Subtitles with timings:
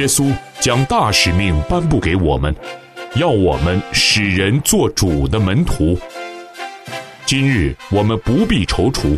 [0.00, 2.56] 耶稣将大使命颁布给我们，
[3.16, 5.98] 要我们使人做主的门徒。
[7.26, 9.14] 今日我们不必踌躇，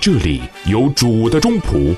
[0.00, 1.94] 这里有主的中仆，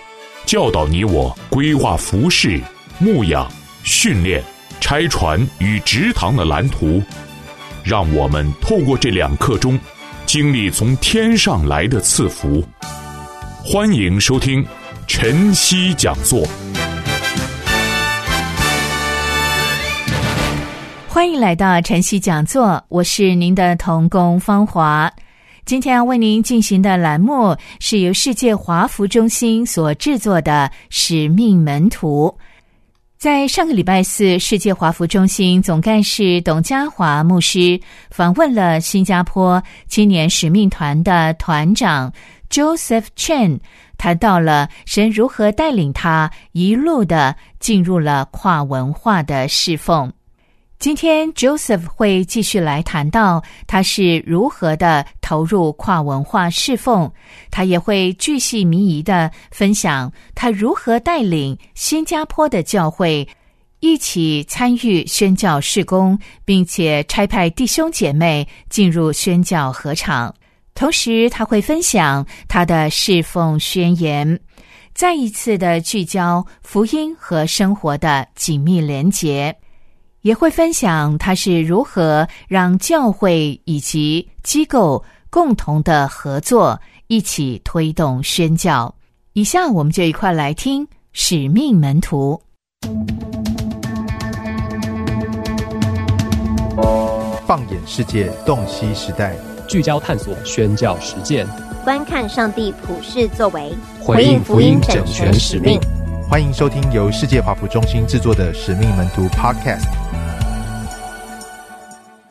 [0.46, 2.61] 教导你我规划服饰、
[2.98, 3.48] 牧养、
[3.84, 4.43] 训练、
[4.80, 7.00] 拆船与直堂的蓝图，
[7.85, 9.79] 让我们透过这两刻钟，
[10.26, 12.64] 经历从天上来的赐福。
[13.64, 14.66] 欢迎收听
[15.07, 16.44] 晨曦讲座。
[21.18, 25.13] 欢迎来到晨曦讲座，我是您的童工芳华。
[25.64, 32.33] 今天要为您进行的栏目是由世界华服中心所制作的《使命门徒》。
[33.19, 37.81] 在上个礼拜四，世界华服中心总干事董家华牧师
[38.12, 42.12] 访问了新加坡青年使命团的团长。
[42.48, 43.59] Joseph Chen
[43.97, 50.12] 谈到了神如何带领他一路的进入了跨文化的侍奉。
[50.79, 57.11] 今天 Joseph 会继续来谈到他是如何的投入跨文化侍奉，
[57.51, 63.27] 他也会巨细靡遗的分享他如何带领新加坡的教会
[63.81, 70.33] 一起参与宣教事工，并且差派弟兄姐妹进入宣教合场。
[70.77, 74.39] 同时，他会分享他的侍奉宣言，
[74.95, 79.53] 再一次的聚焦福音和生活的紧密连结，
[80.22, 88.92] 也会分享他是如何让教会以及机构共同的合作，一起推动宣教。
[89.34, 92.41] 以下我们就一块来听使命门徒，
[97.46, 99.36] 放眼世界，洞悉时代。
[99.69, 101.46] 聚焦探索宣教实践，
[101.84, 105.78] 观看上帝普世作为，回应福音整全使命。
[106.28, 110.08] 欢迎收听由世界华府中心制作的《使命门徒》Podcast。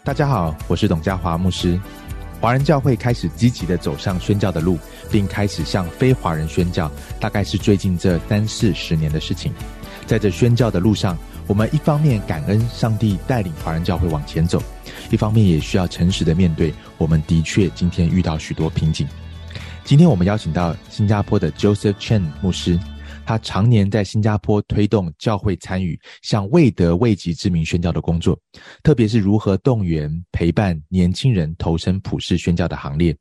[0.07, 1.77] 大家好，我是董家华牧师。
[2.39, 4.79] 华人教会开始积极的走上宣教的路，
[5.11, 9.51] 并开始向非华人宣教，大概是最近这三四十年的事情。
[10.05, 14.63] 在这宣教的路上，我们一方面感恩上帝带领华人教会往前走。
[15.11, 19.05] 一方面也需要诚实的面对，我们的确今天遇到许多瓶颈。
[19.83, 22.79] 今天我们邀请到新加坡的 Joseph Chen 牧师，
[23.27, 28.39] 他常年在新加坡推动教会参与向未得未及之名宣教的工作，
[28.81, 33.13] 特别是如何动员陪伴年轻人投身普世宣教的行列。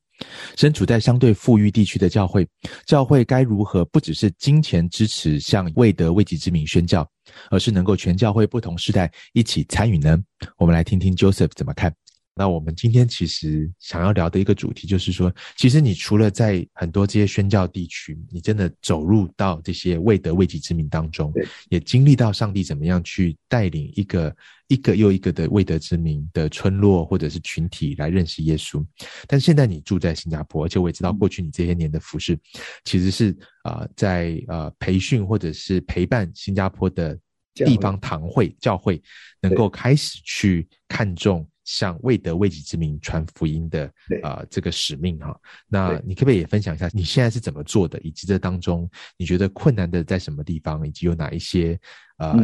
[0.57, 2.47] 身处在相对富裕地区的教会，
[2.87, 7.05] 教会该如何不只是金钱支持向未得未及之名宣教？
[7.51, 10.17] 而是能够全教会不同时代一起参与呢？
[10.57, 11.93] 我们来听听 Joseph 怎么看。
[12.39, 21.33] 那我们今天其实想要聊的一个主题，就是说，其实你除了在很多这些宣教地区，你真的走入到这些未得未及之民当中，
[21.71, 24.37] 也经历到上帝怎么样去带领一个
[24.69, 28.85] 一个又一个的未得之民的村落或者是群体来认识耶稣。
[29.27, 32.39] 但现在你住在新加坡，而且我也知道过去你这些年的服饰，
[32.85, 37.19] 其实是啊在呃培训或者是陪伴新加坡的
[37.55, 39.03] 地方堂会教会，
[39.41, 41.49] 能够开始去看重。
[41.67, 45.39] 向未得未己之名传福音的啊这个使命哈，
[45.69, 48.89] 那你可不可以也分享一下你现在是怎么做的，以及这当中
[49.19, 51.77] 你觉得困难的在什么地方，以及有哪一些
[52.19, 52.39] 呃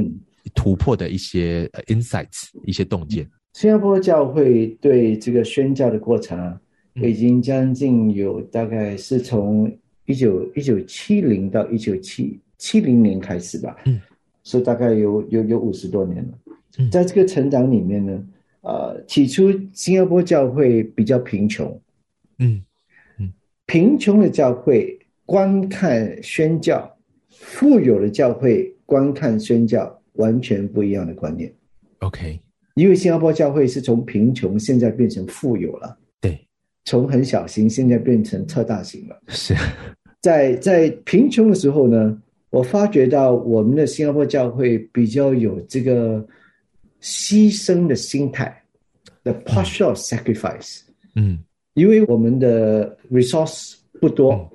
[0.55, 3.25] 突破的一些 insights 一些洞见？
[3.53, 6.61] 新加坡教会对这个宣教的过程啊，
[6.97, 9.73] 已经将近有大概是从
[10.07, 14.01] 一九一九七零到一九七七零年开始吧，嗯，
[14.43, 18.21] 是大概有有有五十多年了，在这个成长里面呢。
[18.63, 21.81] 呃，起初新加坡教会比较贫穷，
[22.39, 22.63] 嗯
[23.19, 23.33] 嗯，
[23.67, 24.97] 贫穷的教会
[25.27, 26.97] 观看宣教，
[27.31, 31.53] 富有的教会观看宣教，完全不一样的观念。
[31.99, 32.39] OK，
[32.77, 36.39] 因为新加坡教会是从贫穷现在变成富有了，对，
[36.85, 39.21] 从很小型现在变成特大型了。
[39.27, 39.57] 是
[40.21, 42.17] 在在贫穷的时候呢，
[42.51, 46.25] 我发觉到我们的新加坡教会比较有这个。
[47.03, 48.63] 牺牲的心态
[49.25, 50.83] ，the partial sacrifice，
[51.17, 51.39] 嗯，
[51.75, 54.49] 因为我们的 resource 不多，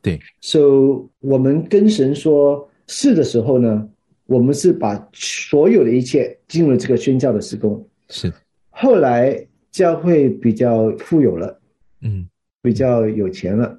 [0.00, 3.86] 对，so 我们跟神说是的时候呢，
[4.26, 8.32] 我们是把所有的一切进入这个宣教的施工，是，
[8.70, 11.60] 后来教会比较富有了，
[12.00, 12.28] 嗯，
[12.62, 13.78] 比较有钱了。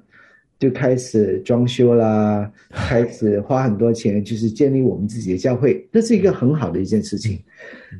[0.60, 7.42] 就开始装修啦， 开始花很多钱，就是建立我们自己的教会，这是一个很好的一件事情。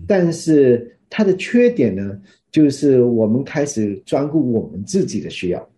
[0.06, 2.20] 但是它的缺点呢，
[2.52, 5.68] 就是我们开始专顾我们自己的需要。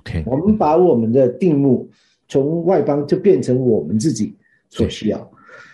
[0.00, 1.90] OK，我们把我们的定目
[2.28, 4.34] 从外邦就变成我们自己
[4.70, 5.30] 所需要。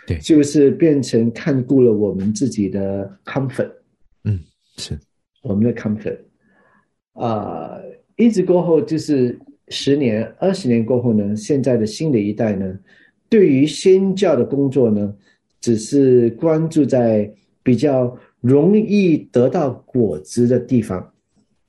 [0.07, 3.71] 对，就是变成看顾了我们自己的 comfort，
[4.25, 4.41] 嗯，
[4.79, 4.99] 是
[5.43, 6.17] 我们的 comfort，
[7.13, 7.79] 啊、
[8.17, 9.39] 一直过后就是
[9.71, 12.79] 十年、二十年过后呢，现在的新的一代呢，
[13.29, 15.15] 对于宣教的工作呢，
[15.61, 17.31] 只是关注在
[17.63, 21.13] 比较容易得到果子的地方。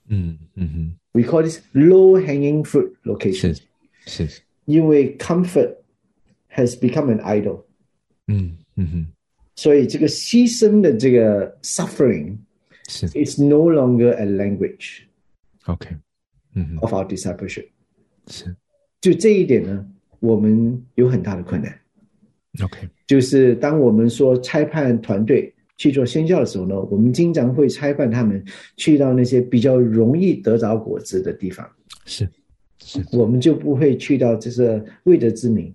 [0.07, 3.57] 嗯嗯哼，We call this low hanging fruit location，
[4.06, 5.75] 是是，因为 comfort
[6.54, 7.63] has become an idol，
[8.28, 9.07] 嗯嗯哼，
[9.56, 12.38] 所以这个牺牲的这个 suffering
[12.88, 15.01] 是 is no longer a language
[15.66, 15.96] OK，
[16.56, 17.68] 嗯哼，of our discipleship。
[18.30, 18.56] 是。
[19.02, 19.86] 就这一点呢，
[20.20, 21.74] 我们有很大的困难。
[22.64, 28.44] OK，就是当我们说差派团队去做宣教的时候呢，我们经常会差派他们
[28.76, 31.66] 去到那些比较容易得着果子的地方，
[32.06, 32.28] 是
[32.84, 33.06] 是。
[33.12, 35.74] 我们就不会去到就是未得之名，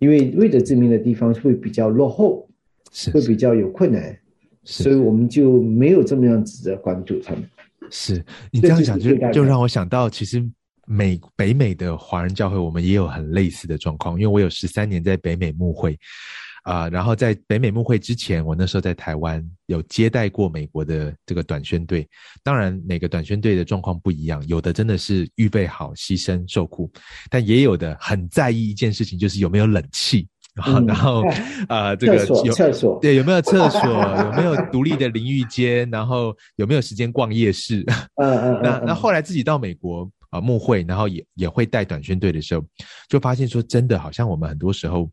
[0.00, 2.46] 因为未得之名的地方会比较落后，
[2.92, 4.18] 是会比较有困难，
[4.64, 7.48] 是所以我们就没有这么样子的关注他们。
[7.88, 10.44] 是你这样讲就就让我想到，其实
[10.86, 14.14] 美北美的华人教会，我们也有很类似的状况。
[14.14, 15.98] 因为我有十三年在北美牧会，
[16.62, 22.08] 啊、然后在北美牧会之前，我那时候在台湾有接待过美国的这个短宣队。
[22.42, 26.90] 当然，每个短宣队的状况不一样，有的真的是预备好牺牲受苦，
[27.30, 30.26] 但也有的很在意一件事情，就是有没有冷气。
[30.86, 31.22] 然后，
[31.68, 33.78] 呃，这个有厕所对有没有厕所，
[34.24, 37.84] 有没有独立的淋浴间，然后有没有时间逛夜市？
[38.16, 42.64] 嗯嗯嗯，那那后来自己到美国啊、呃牧会，然后也也会带短宣队的时候，
[43.08, 45.10] 就发现说，真的好像我们很多时候，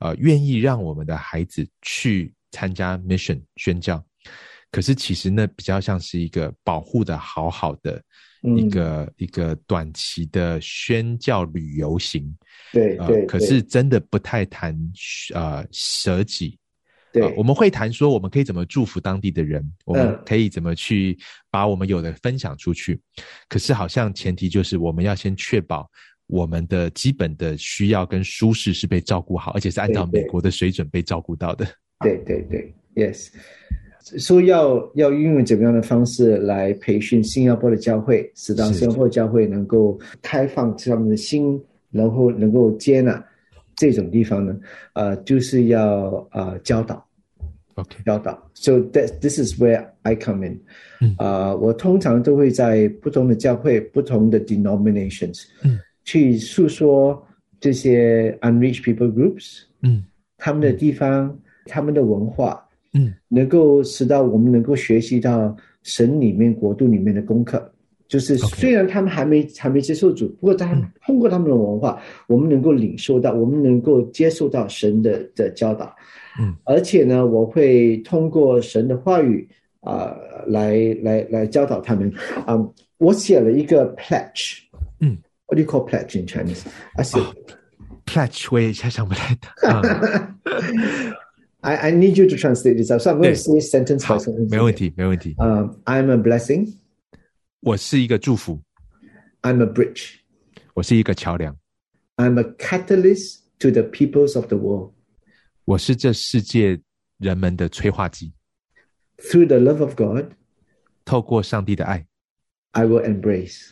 [0.00, 4.02] 呃，愿意让我们的孩子去参加 mission 宣教，
[4.70, 8.02] 可是其实那比较像是一个保护的好好的
[8.42, 12.24] 一嗯个、一个短期的宣教旅游行，
[12.72, 14.78] 呃对对，可是真的不太谈
[15.34, 16.58] 呃舍己，
[17.14, 21.16] 对呃，我们会谈说我们可以怎么祝福当地的人，我们嗯可以怎么去
[21.48, 23.00] 把我们有的分享出去。
[23.48, 25.88] 可是好像前提就是我们要先确保
[26.26, 31.64] 我们的基本的需要跟舒适是被照顾好，而且是按照美国的水准被照顾到的。
[32.00, 33.28] 对对对，yes。
[34.18, 41.58] 说要要运用怎么样的方式来培训新加坡的教会，使到是新加坡教会能够开放他们的心，
[41.90, 43.24] 然后能够接纳
[43.76, 44.56] 这种地方呢？
[44.92, 47.04] 呃，就是要呃教导
[47.74, 48.50] OK，教导。
[48.54, 50.60] So that this is where I come in。
[51.00, 57.26] 嗯啊、我通常都会在不同的教会、不同的 denominations，嗯，去诉说
[57.60, 60.04] 这些 unreached people groups，嗯
[60.38, 61.36] 他们的地方、
[61.66, 67.73] 他们的文化，嗯能够使到我们能够学习到神里面国度里面的功课。
[68.06, 75.94] 就是虽然他们还没还没接受主，不过他们通过他们的文化，我们能够领受到，我们能够接受到神的的教导。
[76.40, 79.48] 嗯，而且呢，我会通过神的话语
[79.80, 80.14] 啊、
[80.46, 82.12] 来来来教导他们。
[82.46, 82.58] 啊、
[82.98, 84.58] 我写了一个 pledge。
[85.00, 85.16] 嗯
[85.46, 87.24] ，What do you call pledge in Chinese？I said、
[88.04, 89.50] ，Pledge 我也想想不太到。
[89.82, 91.14] 嗯
[91.60, 92.88] I I need you to translate this.
[92.88, 94.50] So I'm going to say sentence 好 by sentence.
[94.50, 95.34] 没问题，没问题。
[95.38, 96.74] Um, I'm a blessing.
[97.63, 98.61] 我是一个祝福，
[99.41, 100.15] I'm a bridge.
[100.73, 101.57] 我是一个桥梁，
[102.15, 104.93] I'm a catalyst to the peoples of the world.
[105.65, 106.81] 我是这世界
[107.17, 108.33] 人们的催化剂。
[109.17, 110.31] Through the love of God,
[111.03, 112.07] 透过上帝的爱，
[112.71, 113.71] I will embrace.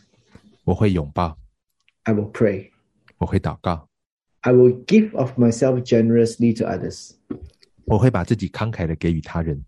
[0.66, 1.40] 我会拥抱，
[2.04, 2.72] I will pray.
[3.18, 3.88] 我会祷告，
[4.42, 7.12] I will give of myself generously to others.
[7.86, 9.64] 我会把自己慷慨的给予他人，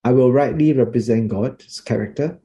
[0.00, 2.38] I will rightly represent God's character.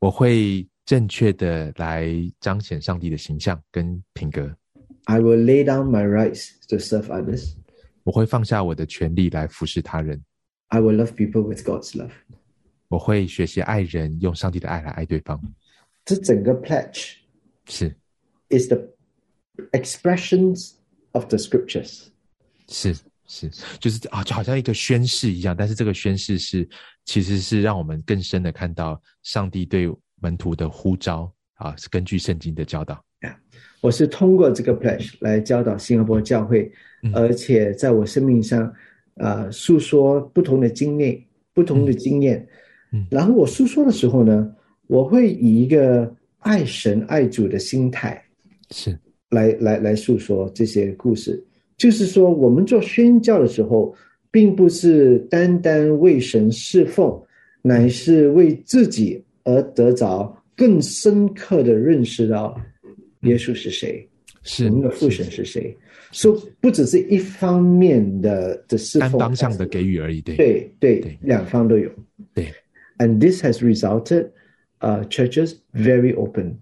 [0.00, 2.08] 我会正确的来
[2.40, 4.54] 彰显上帝的形象跟品格，
[5.04, 7.54] I will lay down my rights to serve others.
[8.04, 10.22] 我会放下我的权利来服侍他人，
[10.68, 12.12] I will love people with God's love.
[12.88, 15.40] 我会学习爱人，用上帝的爱来爱对方。
[16.04, 17.14] 这整个 pledge
[17.66, 17.92] 是
[18.50, 18.80] is the
[19.72, 20.74] expressions
[21.10, 22.04] of the scriptures.
[22.68, 22.96] 是
[23.31, 26.67] 是，就是啊，就好像一个宣誓一样，但是这个宣誓是
[27.05, 33.01] 其实是让我们更深的看到上帝对门徒的呼召啊，是根据圣经的教导。
[33.79, 36.69] 我是通过这个 pledge 来教导新加坡教会，
[37.03, 38.71] 嗯而且在我生命上，
[39.15, 42.45] 呃，诉说不同的经历、不同的经验。
[42.91, 44.53] 嗯然后我诉说的时候呢，
[44.87, 48.21] 我会以一个爱神爱主的心态
[48.71, 51.41] 是来来来诉说这些故事。
[51.81, 53.95] 就是说，我们做宣教的时候，
[54.29, 57.19] 并不是单单为神侍奉，
[57.63, 62.55] 乃是为自己而得着更深刻的认识到
[63.21, 64.07] 耶稣是谁。
[64.43, 65.75] 是我们的父神是谁？
[66.11, 71.89] 说不只是一方面的的侍单奉，方向的给予而已，对对对对两方都有。
[72.35, 72.45] 对
[72.99, 74.29] ，And this has resulted,
[74.81, 76.57] uh, churches very open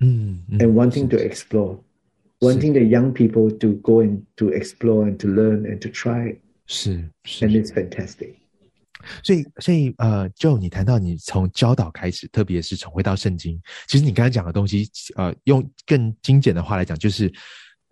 [0.00, 1.78] 嗯嗯 and wanting to explore,
[2.42, 6.36] wanting the young people to go and to explore and to learn and to try,
[6.66, 8.34] 是是 and it's fantastic.
[9.24, 17.32] 所以，所以，呃，就你谈到你从教导开始，特别是从回到圣经，其实你刚才讲的东西，呃，用更精简的话来讲，就是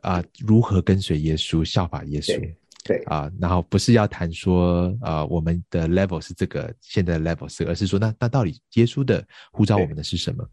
[0.03, 2.41] 啊、如何跟随耶稣，效法耶稣
[2.85, 2.99] 对。
[2.99, 10.49] 对啊、然后不是要谈说，呃，我们的 level 是这个，现在的 level 是，而是说，那那到底耶稣的呼召我们的是什么？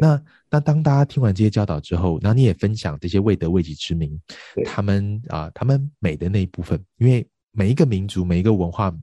[0.00, 4.18] 那那当大家听完这些教导之后，然后你也分享这些未得未及之名
[4.54, 8.94] 对，他们啊、他们美的那一部分，因为每一个民族、每一个文化，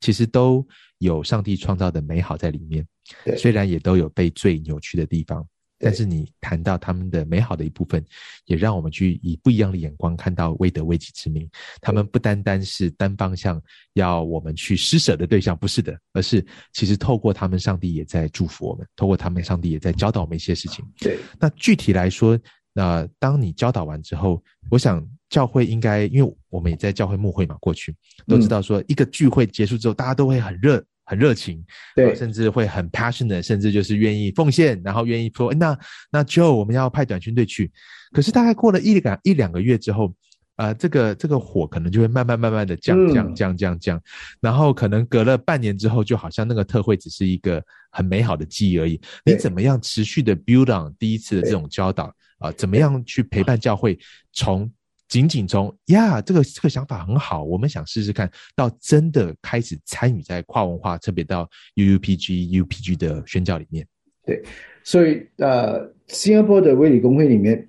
[0.00, 0.66] 其实都
[0.98, 2.86] 有上帝创造的美好在里面，
[3.24, 3.36] 对。
[3.36, 5.46] 虽然也都有被最扭曲的地方。
[5.82, 8.04] 对但是你谈到他们的美好的一部分，
[8.44, 11.48] 也让我们去以不一样的眼光看到未得未己之名。
[11.80, 13.60] 他们不单单是单方向
[13.94, 20.84] 要我们去施舍的对象，不是的，而是其实透过他们，上帝也在祝福我们；透过他们，上帝也在教导我们一些事情。
[21.00, 22.38] 对那具体来说，
[22.72, 27.92] 那当你教导完之后，我想教会应该，因为我们也在教会牧会嘛，过去
[28.28, 30.82] 都知道说，一个聚会结束之后，大家都会很热。
[31.12, 31.62] 很热情，
[31.94, 32.08] 对。
[32.08, 35.78] 呃甚至会很 passionate，甚至就是愿意奉献，然后愿意说，那
[36.10, 37.70] 那 Joe 我们要派短宣队去。
[38.12, 40.14] 可是大概过了一两一两个月之后，
[40.56, 43.12] 呃，这个这个火可能就会慢慢慢慢的降嗯。
[43.12, 43.78] 降降降。
[43.78, 44.00] 降，
[44.40, 48.98] 然后可能隔了半年之后，就好像那个特会只是一个很美好的记忆而已。
[49.26, 52.10] 你怎么样持续的 build on 第一次的这种教导？
[52.38, 53.96] 啊、怎么样去陪伴教会
[54.32, 54.68] 从
[55.12, 63.86] 仅仅从呀，这个这个想法很好，我们想试试看，到真的开始参与在跨文化，特别到 UUPG、UPG 的宣教里面。
[64.24, 64.42] 对
[64.82, 67.68] 所以呃，新加坡的卫理公会里面，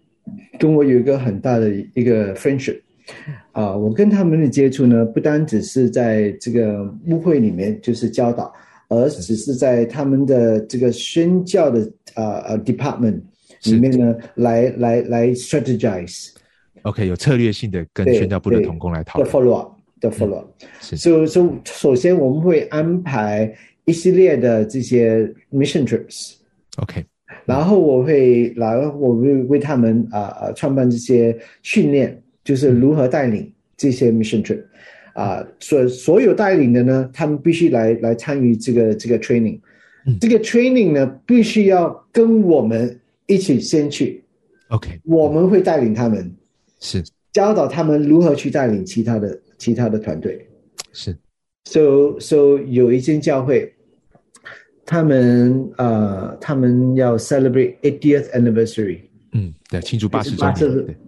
[0.57, 2.79] 跟我有一个很大的一个 friendship
[3.51, 8.53] 啊、我跟他们的接触呢，不单只是在这个牧会里面就是教导，
[8.88, 13.19] 而只是在他们的这个宣教的呃呃 department
[13.65, 16.29] 里面呢，来来来 strategize
[16.83, 19.33] OK，有策略性的跟宣教部的同工来讨的论。
[19.33, 20.47] follow up 的 follow up。
[20.81, 23.53] 是所以，所以首先我们会安排
[23.85, 26.35] 一系列的这些 mission trips。
[26.77, 27.05] OK，
[27.45, 34.63] 然后我会，然后我会为他们啊啊、创办这些训练，就是如何带领这些 mission trip，
[35.13, 39.59] 啊、所所有带领的呢，他们必须来来参与这个这个 training，、
[40.05, 40.17] 嗯。
[40.19, 44.23] 这个 training 呢必须要跟我们一起先去
[44.69, 46.29] ，OK，我们会带领他们，
[46.83, 50.45] 是教导他们如何去带领其他的其他的团队。
[50.91, 51.17] 是
[51.65, 53.73] So so 有一间教会，
[54.85, 58.99] 他们呃，他们要 celebrate 80th anniversary，
[59.31, 60.53] 嗯，对，庆祝八十周年，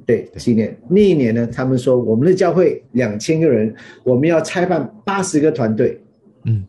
[0.05, 0.75] 对对纪念。
[0.89, 6.01] 那一年呢，他们说我们的教会两千个人，我们要拆办八十个团队。
[6.45, 6.65] 嗯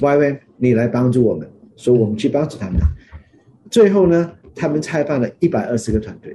[0.00, 2.80] ，Y Y，你来帮助我们，说我们去帮助他们。
[3.70, 6.34] 最后呢，他们拆办了一百二十个团队，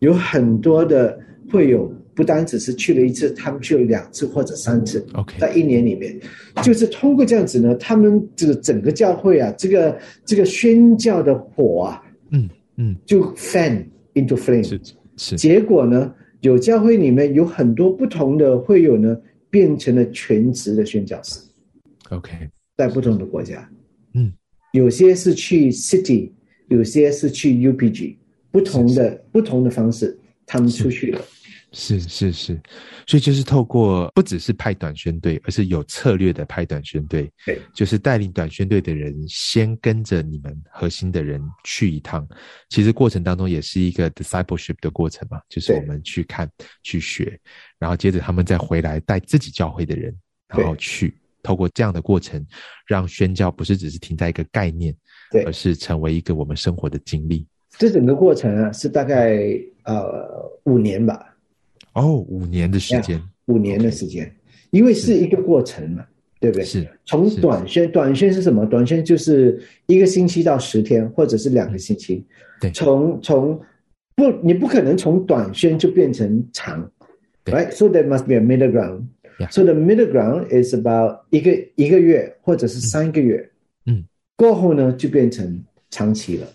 [0.00, 1.16] 有很多的
[1.50, 5.04] 会有，不单只是去了一次，他们去了两次或者三次。
[5.14, 6.18] ，OK，在一年里面，
[6.62, 13.84] 就是通过这样子呢，他们这个整个教会啊，这个这个宣教的火啊，嗯嗯，就 fan
[14.14, 14.62] into flame。
[14.62, 14.80] 是
[15.16, 15.36] 是。
[15.36, 19.16] 结果呢，有教会里面有很多不同的会友呢，
[19.50, 21.40] 变成了全职的宣教师
[22.10, 22.32] ，OK，
[22.76, 23.68] 在不同的国家。
[24.14, 24.32] 嗯，
[24.72, 26.30] 有些是去 city，
[26.68, 28.16] 有些是去 UPG，
[28.50, 31.24] 不同的不同的方式，他们出去了。
[31.76, 32.60] 是是是，
[33.04, 42.24] 所以就是透过不只是派短宣队，而是有策略的派短宣队，对，就是带领短宣队的人先跟着你们核心的人去一趟，
[42.68, 46.48] 其实过程当中也是一个 discipleship 的过程嘛，就是我们去看
[46.84, 47.36] 去学，
[47.78, 50.16] 然后接着他们再回来带自己教会的人，
[50.48, 51.18] 然后去。
[51.42, 52.42] 透过这样的过程，
[52.86, 54.96] 让宣教不是只是停在一个概念，
[55.30, 55.42] 对。
[55.42, 57.46] 而是成为一个我们生活的经历。
[57.78, 59.38] 这整个过程啊，是大概
[59.84, 61.34] 呃五年吧。
[61.94, 64.30] 哦，五年的时间，五年的时间，
[64.70, 66.04] 因为是一个过程嘛，
[66.40, 66.64] 对不对？
[66.64, 68.66] 是从短宣，短宣是什么？
[68.66, 72.24] 短宣就是一个星期到十天，或者是两个星期。
[72.60, 73.60] 对从从
[74.16, 76.90] 不，你不可能从短宣就变成长
[77.44, 77.70] 对，right?
[77.72, 79.02] So there must be a middle ground.
[79.50, 83.50] So the middle ground is about 一个一个月或者是三个月，
[83.86, 84.04] 嗯，
[84.36, 86.46] 过后呢就变成长期了。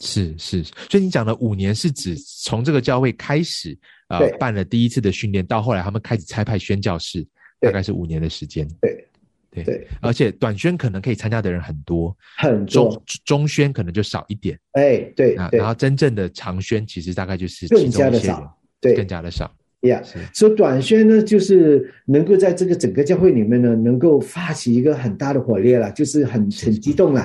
[0.00, 3.76] 是是，所以你讲的五年是指从这个教会开始，
[4.08, 7.26] 呃，办了第一次的训练，到后来他们开始差派宣教士，
[7.60, 8.66] 大概是五年的时间。
[8.80, 9.08] 对
[9.50, 15.48] 对对，而且短宣可能可以参加的人很多，很中多，中宣可能就少一点哎，对啊。
[15.50, 18.52] 然，后真正的长宣其实大概就是更加的少。
[18.78, 19.50] 对更加的少。
[19.80, 27.22] 呀是，所以短宣呢，就是能够在这个整个教会里面呢，能够发起一个很大的火烈了，就是很很激动了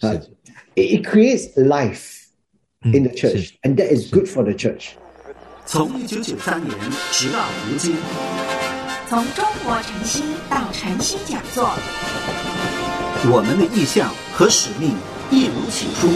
[0.00, 0.20] 啊是
[0.74, 2.24] ！It it creates life
[2.82, 4.90] 嗯 in the church, and that is good for the church.
[5.66, 6.76] 从一九九三年
[7.10, 7.96] 直到如今，
[9.08, 11.70] 从中国晨曦到晨曦讲座，
[13.30, 14.94] 我们的意向和使命
[15.30, 16.08] 一如起初，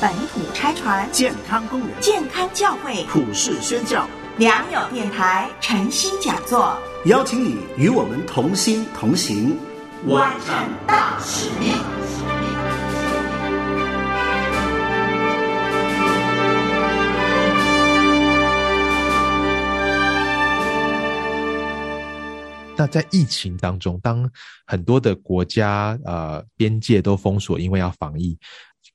[0.00, 4.06] 本土拆船，健康工人，健康教会，普世宣教，
[4.38, 9.58] 良友电台晨曦讲座，邀请你与我们同心同行，
[10.06, 10.54] 完成
[10.86, 12.01] 大使命。
[22.82, 24.28] 那在疫情当中，当
[24.66, 28.36] 很多的国家呃边界都封锁，因为要防疫，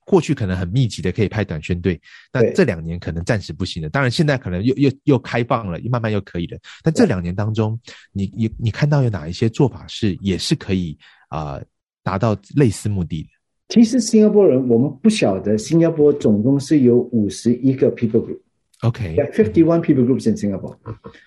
[0.04, 1.98] 过去可能很密集的可以派短宣队，
[2.30, 3.88] 那这两年可能暂时不行了。
[3.88, 6.58] 当然现在可能又又又开放了，慢慢又可以了。
[6.82, 7.80] 但这两年当中，
[8.12, 10.94] 你你你看到有哪一些做法是也是可以
[11.28, 11.64] 啊、呃
[12.02, 13.28] 达到类似目的的？
[13.70, 18.40] 其实新加坡人我们不晓得，新加坡总共是有五十一个 people group。
[18.82, 20.76] OK，There are fifty one people groups in Singapore。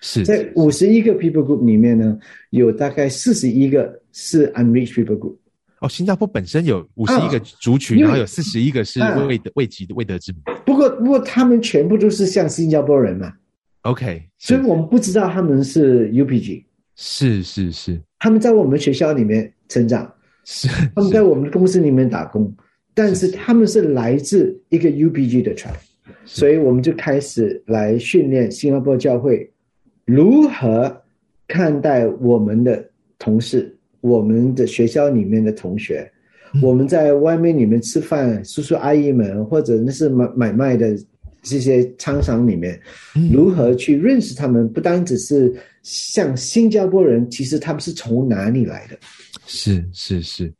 [0.00, 0.24] 是。
[0.24, 2.18] 在五十一个 people group 里面呢，
[2.50, 5.36] 有大概四十一个是 unreached people group。
[5.80, 9.22] 哦，新加坡本身有五十一个啊族群，然后有四十一个是啊。
[9.26, 10.40] 未得未及的未得之民。
[10.64, 13.32] 不过，不过他们全部都是像新加坡人嘛
[13.82, 16.64] ，OK，所以我们不知道他们是 UPG。
[16.94, 18.00] 是是是。
[18.20, 20.10] 他们在我们学校里面成长，
[20.44, 22.54] 是，他们在我们的公司里面打工，
[22.94, 25.74] 但是他们是来自一个 UPG 的 tribe，
[26.24, 29.50] 所以我们就开始来训练新加坡教会
[30.04, 31.02] 如何
[31.46, 32.84] 看待我们的
[33.18, 36.10] 同事、我们的学校里面的同学，
[36.60, 40.96] 我们在外面里面吃饭，叔叔阿姨们或者那是买买卖的
[41.42, 42.80] 这些商场里面，
[43.32, 44.68] 如何去认识他们？
[44.72, 48.96] 不单只是像新加坡人，其实他们是从哪里来的？
[49.46, 50.52] 是是是，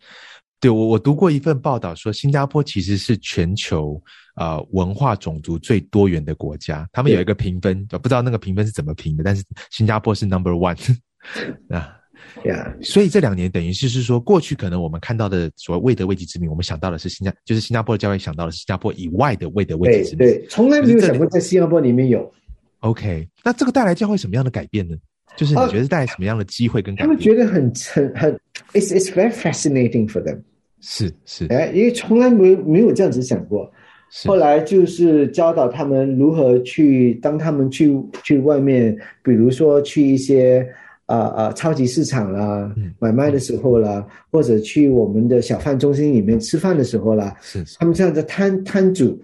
[0.61, 4.01] 对我我读过一份报道说，新加坡其实是全球
[4.35, 6.88] 呃文化种族最多元的国家。
[6.92, 10.77] 他们有一个评分，呃不知道那个评分是怎么评的，但是新加坡是 number one
[11.68, 11.99] 啊。
[12.45, 20.27] 呀、所以这两年等于是是说，过去可能我们看到的所谓未得未及之名，我们想到的是新加，就是新加坡的教会想到的是新加坡以外的未得未对及之名。
[20.27, 22.33] 对，从来没有想过在新加坡里面有。
[22.81, 24.97] OK，那这个带来教会什么样的改变呢？
[25.37, 27.23] 就是你哦觉得带来什么样的机会跟改变他们？
[27.23, 28.33] 觉得很很很
[28.73, 30.40] ，it's it's very fascinating for them，
[30.81, 33.71] 是是哎，因为从来没有没有这样子想过。
[34.14, 34.29] 是。
[34.29, 40.68] 后来就是教导他们如何去，当他们去去外面，比如说去一些
[41.07, 42.92] 啊啊、超级市场啦、嗯。
[42.98, 47.79] 买卖的时候啦，或者去我们的小贩中心里面吃饭的时候啦，是是。
[47.79, 49.18] 他们这样的摊摊主，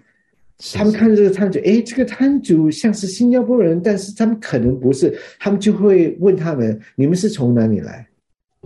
[0.73, 8.05] 他们看着这个摊主，哎，这个摊主像是新加坡人，但是他们可能不是，他们就会问他们：你们是从哪里来？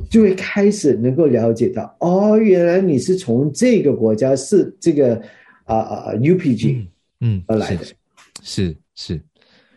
[0.09, 5.21] 就会开始能够了解到，哦，原来你是从这个国家，是这个
[5.65, 6.87] 啊啊啊 UPG
[7.21, 7.95] 嗯而来的，是
[8.41, 9.21] 是是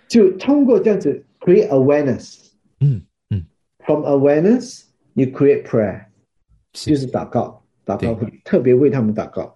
[0.09, 2.49] 就通过这样子 create awareness。
[2.81, 3.45] 嗯嗯
[3.85, 4.83] From awareness,
[5.15, 6.07] you create prayer，
[6.75, 9.55] 是就是祷告，祷告会特别为他们祷告。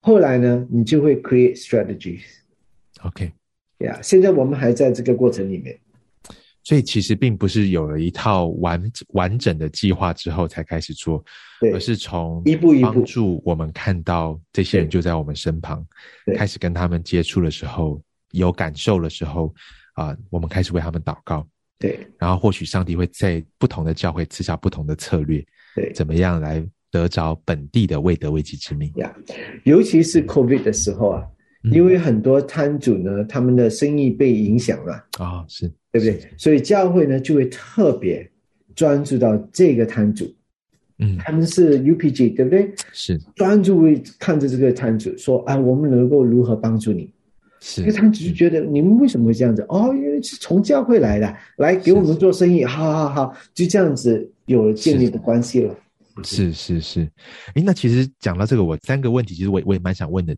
[0.00, 2.22] 后来呢，你就会 create strategies。
[3.02, 3.32] OK。
[3.78, 5.78] 呀、现在我们还在这个过程里面。
[6.64, 11.22] 所以其实并不是有了一套完完整的计划之后才开始做，
[11.60, 15.84] 对而是从一步一步帮助我们看到这些人就在我们身旁，
[16.24, 19.52] 对开始跟他们接触的时候，有感受的时候，
[19.94, 21.46] 啊、我们开始为他们祷告，
[21.78, 21.98] 对。
[22.18, 25.44] 然后或许上帝会在不同的教会赐下不同的策略，
[25.74, 25.92] 对。
[25.92, 28.92] 怎么样来得着本地的未得未及之命。
[28.96, 29.12] 呀
[29.64, 31.26] 尤其是 COVID 的时候啊，
[31.64, 31.72] 嗯。
[31.72, 36.18] 因为很多摊主呢，他们的生意被影响了，啊、是对不对？
[36.36, 38.28] 所以教会呢就会特别
[38.74, 40.34] 专注到这个摊主，
[40.98, 42.72] 嗯，他们是 UPG，对不对？
[42.92, 47.12] 是专注于看着这个摊主说啊，我们能够如何帮助你？
[47.60, 49.62] 是这个摊主就觉得你们为什么会这样子？
[49.68, 55.76] 哦，因为是从教会来的，来给我们做生意，好好好，就这样子有了建立的关系了。
[56.24, 57.00] 是是是，
[57.54, 60.36] 诶，那其实讲到这个，我三个问题，其实我也我也蛮想问的。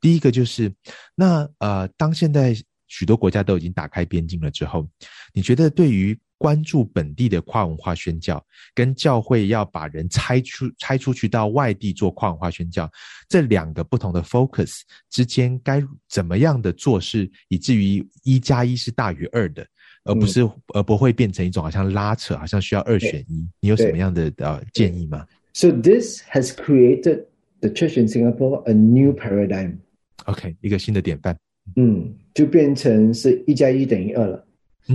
[0.00, 0.70] 第一个就是，
[1.14, 2.54] 那呃，当现在
[2.88, 4.88] 许多国家都已经打开边境了之后，
[5.32, 8.44] 你觉得对于关注本地的跨文化宣教，
[8.74, 12.90] 跟教会要把人拆出拆出去到外地做跨文化宣教，
[13.28, 19.66] 这两个不同的 focus 之间该怎么样的做事，以至于一加一是大于二的？
[20.06, 20.42] 而不是，
[20.74, 23.48] 而不会变成一种好像拉扯，好像需要二选一。
[23.60, 27.24] 你有什么样的呃建议吗 So this has created
[27.60, 31.34] the church in Singapore a new paradigm.？OK，一个新的典范。
[31.76, 34.44] 嗯，就变成是一加一等于二了。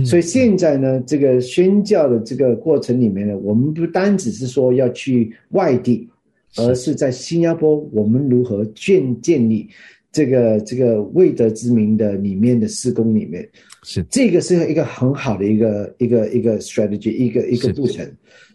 [0.04, 6.08] 所以现在呢，这个宣教的这个过程里面呢，我们不单只是说要去外地，
[6.56, 6.94] 而是。
[6.94, 9.68] 在新加坡，我们如何建建立
[10.12, 13.48] 这个这个未得之名的里面的施工里面，
[13.82, 14.00] 是。
[14.08, 18.08] 这个是一个很好的一个一个一个 strategy，一个一个步程，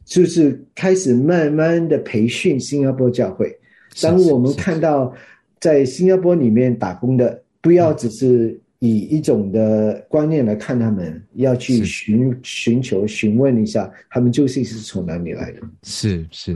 [0.05, 3.53] 就是开始慢慢的培训新加坡教会。
[4.01, 5.13] 当我们看到
[5.59, 8.61] 在新加坡里面打工的，不要只是。
[8.79, 15.61] 以一种的观念来看，他们要去寻寻求、询问一下，他们究竟是从哪里来的？
[15.83, 16.53] 是是。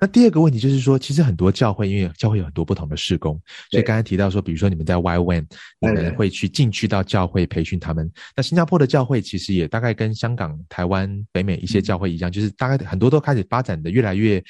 [0.00, 3.38] 那第二个问题就是说，其实很多教会，因为教会有很多不同的事工，
[3.70, 5.44] 所以刚才提到说，比如说你们在 Y One，
[5.80, 8.10] 你们会去进去到教会培训他们。
[8.34, 14.44] 那新加坡的教会其实也大概跟香港、台湾、北美一些教会一样，就是大概很多都开始发展的越来越大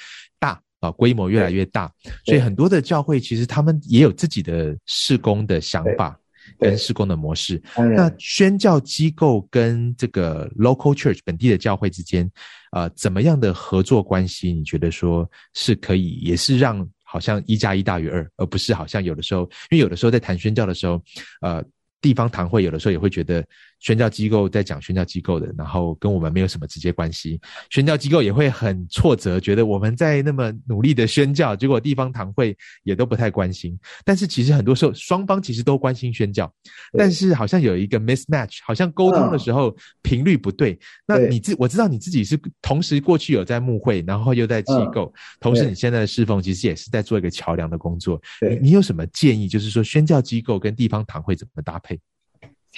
[0.86, 1.92] 啊，规模越来越大。
[2.24, 6.18] 所以很多的教会其实他们也有自己的事工的想法。
[6.60, 12.30] 跟施工的模式，那宣教机构跟这个 local church 本地的教会之间，
[12.70, 14.52] 呃，怎么样的合作关系？
[14.52, 21.02] 你觉得说是可以，也是让好像一加一大于二，而不是好像有的时候，因为有的时候在谈宣教的时候，
[21.40, 21.64] 呃。
[22.02, 23.44] 地方堂会有的时候也会觉得
[23.78, 27.40] 宣教机构在讲宣教机构的，然后跟我们没有什么直接关系。
[27.70, 33.78] 宣教机构也会很挫折，觉得我们在那么努力的宣教，结果地方堂会也都不太关心。
[34.04, 36.52] 但是其实很多时候双方其实都关心宣教，
[36.96, 40.78] 但是好像有一个 mismatch，好像沟通的时候频率不对。
[41.06, 48.20] 那你自我知道你自己是同时过去有在牧会，然后又在机构，同时你现在的侍奉其实也是在做一个桥梁的工作。
[48.48, 49.46] 你你有什么建议？
[49.46, 51.98] 就是说宣教机构跟地方堂会怎么搭配？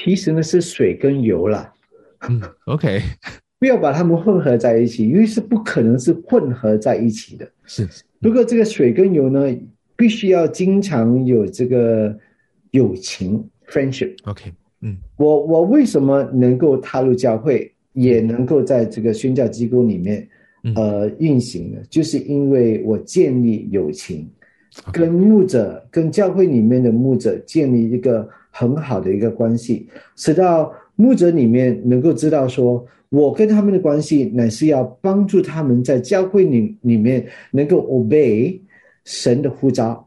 [0.04, 1.72] 其实呢是水跟油啦。
[2.28, 3.00] 嗯，OK，
[3.58, 7.48] 不要把它们混合在一起，因为是不可能是混合在一起的。
[7.66, 7.86] 是，
[8.20, 9.52] 不过这个水跟油呢，
[9.96, 12.16] 必须要经常有这个
[12.70, 14.14] 友情 （friendship）。
[14.24, 20.28] OK，嗯，我我为什么能够踏入教会，也能够在这个宣教机构里面
[20.76, 21.78] 呃运行呢？
[21.90, 24.28] 就是因为我建立友情，
[24.92, 28.28] 跟牧者、跟教会里面的牧者建立一个。
[28.58, 38.58] 很好的一个关系，使到牧者里面能够知道说，我跟他们的关系乃是要帮助他们在教会里里面能够 obey
[39.04, 40.04] 神的呼召。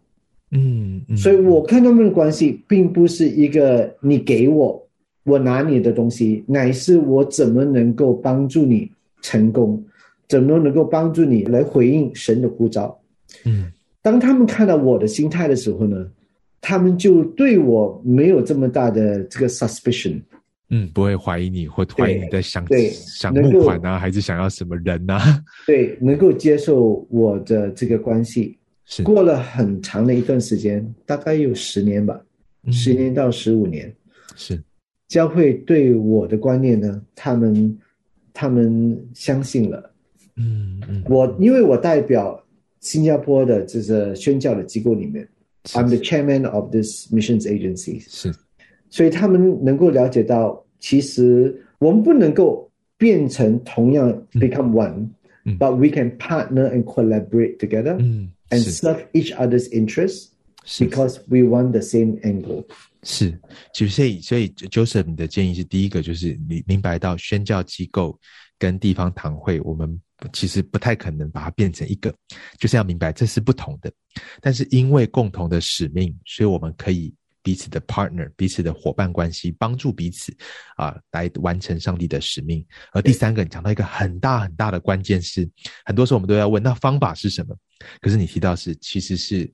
[0.52, 4.86] 嗯，所以我看他们的关系，并不是一个你给我，
[5.24, 9.82] 我拿你的东西，乃是我怎么能够帮助你成功，
[10.28, 13.00] 怎么能够帮助你来回应神的呼召。
[13.46, 16.06] 嗯，当他们看到我的心态的时候呢？
[16.62, 20.22] 他们就对我没有这么大的这个 suspicion，
[20.70, 25.20] 嗯，不会怀疑你或怀疑你在想想募款啊，还是想要什么人呐？
[25.66, 29.02] 对，能够接受我的这个关系，是。
[29.02, 32.22] 过了很长的一段时间，大概有十年吧，
[32.72, 33.92] 十年到十五年，
[34.36, 34.62] 是。
[35.08, 37.78] 教会对我的观念呢，他们
[38.34, 39.92] 他们相信了，
[40.38, 42.42] 嗯嗯，我因为我代表
[42.80, 45.28] 新加坡的这个宣教的机构里面。
[45.73, 48.05] I'm the chairman of this missions agency。
[48.09, 48.33] 是，
[48.89, 57.99] 所以他们能够了解到，其实我们不能够变成同样 become one，but we can partner and collaborate together
[58.51, 60.29] and serve each other's interests
[60.79, 62.65] because we want the same end goal。
[63.03, 63.39] 是，
[63.75, 68.19] 其实所以所以 Joseph 你的建议是第一个就是你明白到宣教机构
[68.62, 70.00] 跟地方堂会我们。
[70.32, 72.14] 其实不太可能把它变成一个，
[72.60, 73.92] 就是要明白这是不同的。
[74.40, 80.32] 但是因为共同的使命，所以我们可以彼此的 partner，彼此的伙伴关系，帮助彼此
[80.78, 82.64] 啊，来完成上帝的使命。
[82.92, 85.50] 而第三个，你讲到一个很大很大的关键是，
[85.86, 87.58] 很多时候我们都要问，那方法是什么？
[88.00, 89.52] 可是你提到是，其实是。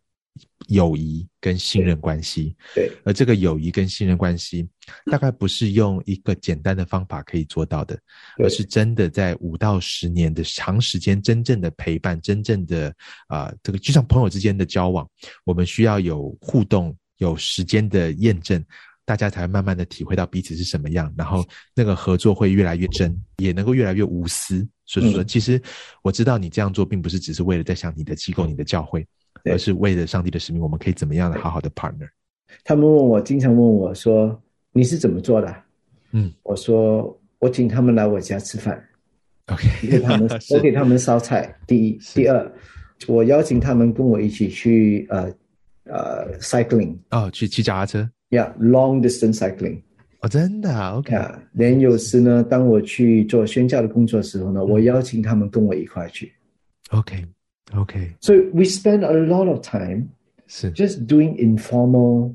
[0.68, 4.68] 友谊跟信任关系，对，而这个友谊跟信任关系，
[5.12, 7.98] 大概不是用一个简单的方法可以做到的，
[8.38, 12.94] 而是真的在五到十年的长时间，真正的陪伴，真正的
[13.28, 15.08] 啊，这个就像朋友之间的交往，
[15.46, 18.64] 我们需要有互动，有时间的验证，
[19.06, 24.68] 大家才会慢慢的体会到彼此是什么样，然后那个合作会越来越真，也能够越来越无私。
[24.86, 25.62] 所以说，其实
[26.02, 29.06] 我知道你这样做，并不是只是为了在想你的机构、你的教会。
[29.46, 32.10] 而是为了上帝的使命，我们可以怎么样的好好的 partner？
[32.64, 35.56] 他们问我，经常问我说：“你是怎么做的？”
[36.12, 38.82] 嗯，我说：“我请他们来我家吃饭
[39.48, 41.54] ，OK，给他们， 我给他们烧菜。
[41.68, 42.52] 第一，第二，
[43.08, 45.32] 我邀请他们跟我一起去呃
[45.84, 49.82] 呃 cycling，哦，去骑脚踏车，Yeah，long distance cycling。
[50.22, 51.16] 哦，真的，OK。
[51.52, 56.32] 连有时呢，当我去做宣教的工作的时候呢，我邀请他们跟我一块去
[56.92, 57.24] ，OK。
[57.75, 58.17] Okay.
[58.21, 60.11] So we spend a lot of time
[60.75, 62.35] just doing informal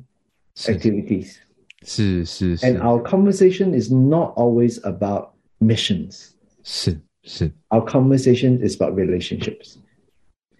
[0.65, 1.37] activities.
[1.83, 6.31] 是是是 And our conversation is not always about missions.
[6.63, 9.75] 是是， Our conversation is about relationships.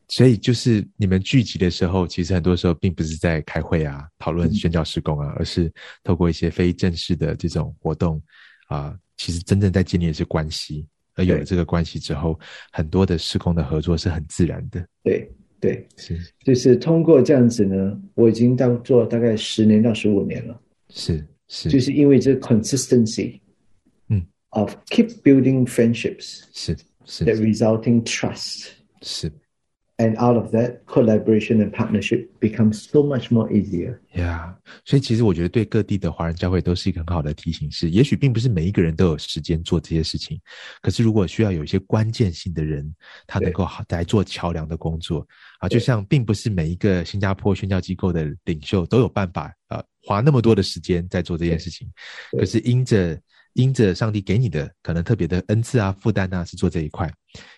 [0.10, 8.22] 所以就是你们聚集的时候，其实很多时候并不是在开会啊、讨论宣教施工啊，而是透过一些非正式的这种活动
[8.68, 10.86] 啊、其实真正在建立的是关系。
[11.23, 12.39] 而有了这个关系之后，
[12.73, 14.85] 很多的施工的合作是很自然的。
[15.03, 15.31] 对
[15.61, 23.41] 对，是就是通过这样子呢，我已经当做大概十年到十五年了，是是，就是因为这 consistency，
[24.09, 27.25] 嗯，of keep building friendships 是是。
[27.25, 28.71] that resulting trust,
[29.03, 29.31] 是
[30.03, 33.99] and out of that collaboration and partnership becomes so much more easier.
[34.15, 40.39] 呀所以其实我觉得对各地的华人教会都是一个很好的提醒是，也许并不是每一个人都有时间做这些事情，
[40.83, 42.95] 可是如果需要有一些关键性的人，
[43.27, 45.27] 他能对够好来做桥梁的工作
[45.61, 51.89] 啊，就对像并不是每一个新加坡宣教机构的领袖都有办法啊花那么多的时间在做这件事情，
[52.33, 52.41] 对。
[52.41, 53.19] 可是因着
[53.55, 57.11] 因着上帝给你的可能特别的恩赐啊、负担啊，是做这一块，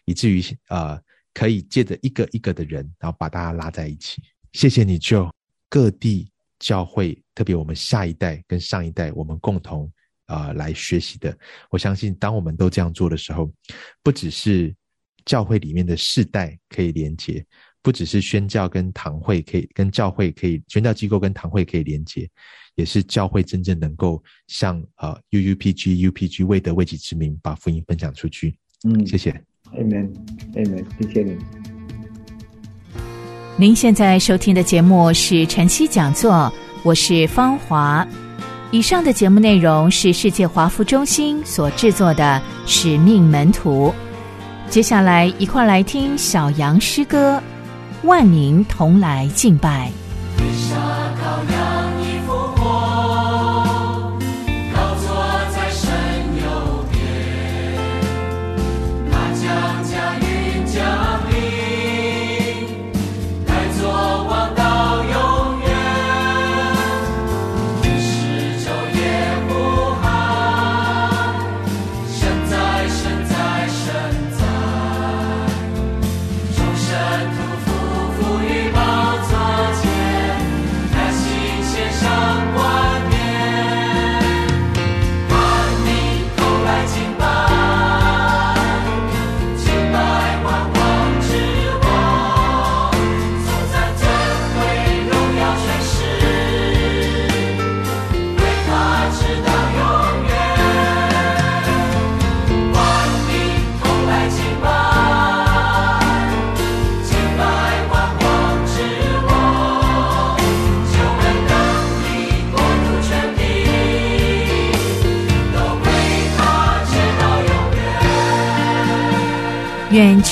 [0.04, 1.00] 以至于呃
[1.34, 4.22] 可以借着一个一个的人，然后把大家拉在一起。
[4.52, 5.30] 谢谢你，Joe。
[5.68, 9.92] 各地教会，特别我们下一代跟上一代，我们共同
[10.26, 11.36] 啊、呃来学习的。
[11.68, 13.52] 我相信，当我们都这样做的时候，
[14.00, 14.72] 不只是
[15.24, 17.44] 教会里面的世代可以连接，
[17.82, 22.30] 不只是宣教跟堂会可以跟教会可以宣教机构跟堂会可以连接，
[22.76, 28.56] 也是教会真正能够向呃 UUPG UPG 为得为己之名，把福音分享出去。
[28.84, 29.32] 嗯谢谢。
[29.72, 30.14] ，Amen
[30.54, 31.36] Amen，谢谢你。
[33.56, 38.06] 您现在收听的节目是晨曦讲座，我是芳华。
[38.70, 43.92] 以上的节目内容是世界华服中心所制作的《使命门徒》。
[44.70, 47.40] 接下来一块儿来听小杨诗歌
[48.06, 49.88] 《万民同来敬拜》。
[51.48, 51.83] 愿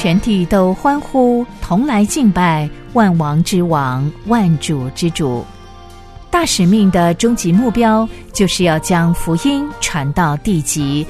[0.03, 5.45] 全地都欢呼，同来敬拜万王之王、万主之主。
[6.29, 11.07] 大使命的终极目标，就是要将福音传到地极，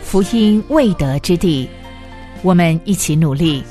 [0.00, 1.68] 福音未得之地。
[2.40, 3.62] 我们一起努力。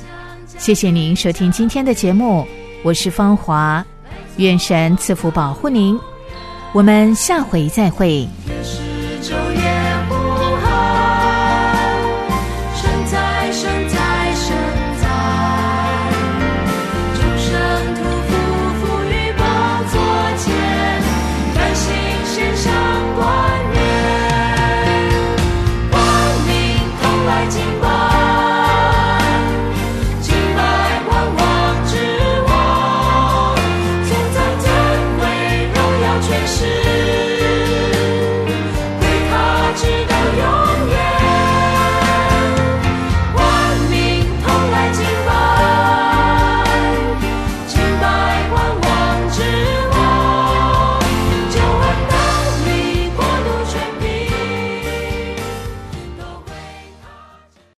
[0.59, 2.45] 谢谢您收听今天的节目，
[2.83, 3.83] 我是芳华，
[4.37, 5.99] 愿神赐福保护您。
[6.71, 8.27] 我们下回再会。